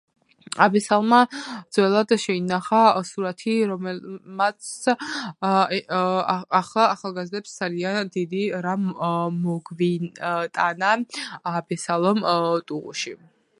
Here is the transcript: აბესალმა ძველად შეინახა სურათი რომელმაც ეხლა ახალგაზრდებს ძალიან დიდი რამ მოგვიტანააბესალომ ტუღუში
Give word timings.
აბესალმა 0.65 1.17
ძველად 1.77 2.13
შეინახა 2.21 2.79
სურათი 3.09 3.53
რომელმაც 3.71 4.69
ეხლა 4.87 6.85
ახალგაზრდებს 6.93 7.53
ძალიან 7.63 8.09
დიდი 8.17 8.41
რამ 8.67 8.87
მოგვიტანააბესალომ 9.45 12.25
ტუღუში 12.73 13.15